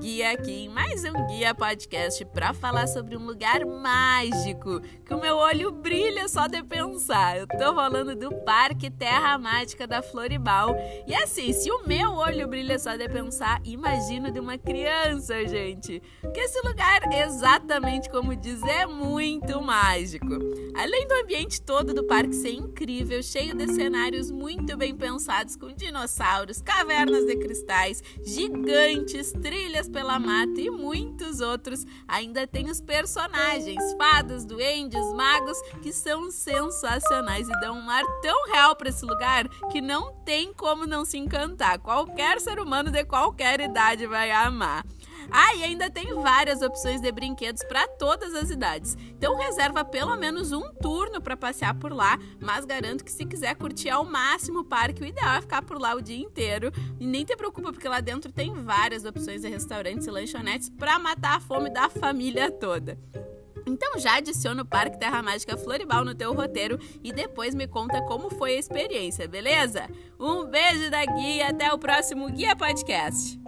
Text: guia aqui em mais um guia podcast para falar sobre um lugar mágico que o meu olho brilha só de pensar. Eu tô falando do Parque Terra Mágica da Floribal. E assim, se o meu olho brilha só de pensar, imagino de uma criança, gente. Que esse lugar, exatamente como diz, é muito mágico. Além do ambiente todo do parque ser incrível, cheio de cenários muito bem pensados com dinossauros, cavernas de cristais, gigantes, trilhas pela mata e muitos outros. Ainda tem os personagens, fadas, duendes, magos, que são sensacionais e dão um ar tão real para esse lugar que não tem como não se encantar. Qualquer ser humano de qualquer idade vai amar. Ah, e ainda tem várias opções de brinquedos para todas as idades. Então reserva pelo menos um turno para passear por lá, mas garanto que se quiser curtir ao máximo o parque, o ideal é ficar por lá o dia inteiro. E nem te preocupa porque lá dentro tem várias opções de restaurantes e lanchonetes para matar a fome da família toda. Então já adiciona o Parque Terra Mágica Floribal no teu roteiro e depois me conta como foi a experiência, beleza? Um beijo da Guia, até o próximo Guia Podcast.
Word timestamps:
guia 0.00 0.32
aqui 0.32 0.64
em 0.64 0.68
mais 0.70 1.04
um 1.04 1.26
guia 1.26 1.54
podcast 1.54 2.24
para 2.24 2.54
falar 2.54 2.86
sobre 2.86 3.18
um 3.18 3.26
lugar 3.26 3.66
mágico 3.66 4.80
que 5.04 5.12
o 5.12 5.20
meu 5.20 5.36
olho 5.36 5.70
brilha 5.70 6.26
só 6.26 6.46
de 6.46 6.62
pensar. 6.62 7.36
Eu 7.36 7.46
tô 7.46 7.74
falando 7.74 8.16
do 8.16 8.34
Parque 8.36 8.90
Terra 8.90 9.36
Mágica 9.36 9.86
da 9.86 10.00
Floribal. 10.00 10.74
E 11.06 11.14
assim, 11.14 11.52
se 11.52 11.70
o 11.70 11.86
meu 11.86 12.12
olho 12.12 12.48
brilha 12.48 12.78
só 12.78 12.96
de 12.96 13.06
pensar, 13.10 13.60
imagino 13.62 14.30
de 14.30 14.40
uma 14.40 14.56
criança, 14.56 15.46
gente. 15.46 16.00
Que 16.32 16.40
esse 16.40 16.66
lugar, 16.66 17.02
exatamente 17.12 18.08
como 18.08 18.34
diz, 18.34 18.62
é 18.62 18.86
muito 18.86 19.60
mágico. 19.60 20.38
Além 20.74 21.06
do 21.06 21.14
ambiente 21.14 21.60
todo 21.60 21.92
do 21.92 22.04
parque 22.04 22.34
ser 22.34 22.54
incrível, 22.54 23.22
cheio 23.22 23.54
de 23.54 23.70
cenários 23.74 24.30
muito 24.30 24.78
bem 24.78 24.96
pensados 24.96 25.56
com 25.56 25.74
dinossauros, 25.74 26.62
cavernas 26.62 27.26
de 27.26 27.36
cristais, 27.36 28.02
gigantes, 28.24 29.32
trilhas 29.32 29.89
pela 29.90 30.18
mata 30.18 30.60
e 30.60 30.70
muitos 30.70 31.40
outros. 31.40 31.84
Ainda 32.08 32.46
tem 32.46 32.70
os 32.70 32.80
personagens, 32.80 33.82
fadas, 33.96 34.44
duendes, 34.44 35.04
magos, 35.14 35.60
que 35.82 35.92
são 35.92 36.30
sensacionais 36.30 37.48
e 37.48 37.60
dão 37.60 37.76
um 37.76 37.90
ar 37.90 38.04
tão 38.22 38.46
real 38.46 38.74
para 38.76 38.88
esse 38.88 39.04
lugar 39.04 39.48
que 39.70 39.80
não 39.80 40.14
tem 40.24 40.52
como 40.52 40.86
não 40.86 41.04
se 41.04 41.18
encantar. 41.18 41.78
Qualquer 41.78 42.40
ser 42.40 42.58
humano 42.58 42.90
de 42.90 43.04
qualquer 43.04 43.60
idade 43.60 44.06
vai 44.06 44.30
amar. 44.30 44.84
Ah, 45.30 45.54
e 45.54 45.62
ainda 45.62 45.90
tem 45.90 46.12
várias 46.14 46.60
opções 46.62 47.00
de 47.00 47.10
brinquedos 47.12 47.62
para 47.64 47.86
todas 47.86 48.34
as 48.34 48.50
idades. 48.50 48.96
Então 49.16 49.36
reserva 49.36 49.84
pelo 49.84 50.16
menos 50.16 50.52
um 50.52 50.72
turno 50.74 51.20
para 51.20 51.36
passear 51.36 51.74
por 51.74 51.92
lá, 51.92 52.18
mas 52.40 52.64
garanto 52.64 53.04
que 53.04 53.12
se 53.12 53.24
quiser 53.24 53.54
curtir 53.54 53.90
ao 53.90 54.04
máximo 54.04 54.60
o 54.60 54.64
parque, 54.64 55.02
o 55.02 55.06
ideal 55.06 55.36
é 55.36 55.40
ficar 55.40 55.62
por 55.62 55.80
lá 55.80 55.94
o 55.94 56.02
dia 56.02 56.18
inteiro. 56.18 56.72
E 56.98 57.06
nem 57.06 57.24
te 57.24 57.36
preocupa 57.36 57.72
porque 57.72 57.88
lá 57.88 58.00
dentro 58.00 58.32
tem 58.32 58.52
várias 58.54 59.04
opções 59.04 59.42
de 59.42 59.48
restaurantes 59.48 60.06
e 60.06 60.10
lanchonetes 60.10 60.68
para 60.68 60.98
matar 60.98 61.36
a 61.36 61.40
fome 61.40 61.70
da 61.70 61.88
família 61.88 62.50
toda. 62.50 62.98
Então 63.66 63.98
já 63.98 64.16
adiciona 64.16 64.62
o 64.62 64.66
Parque 64.66 64.98
Terra 64.98 65.22
Mágica 65.22 65.56
Floribal 65.56 66.04
no 66.04 66.14
teu 66.14 66.32
roteiro 66.32 66.78
e 67.02 67.12
depois 67.12 67.54
me 67.54 67.66
conta 67.66 68.02
como 68.02 68.30
foi 68.30 68.56
a 68.56 68.58
experiência, 68.58 69.28
beleza? 69.28 69.88
Um 70.18 70.44
beijo 70.44 70.90
da 70.90 71.04
Guia, 71.04 71.48
até 71.48 71.72
o 71.72 71.78
próximo 71.78 72.30
Guia 72.30 72.56
Podcast. 72.56 73.38